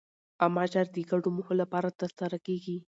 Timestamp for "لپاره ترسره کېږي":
1.61-2.77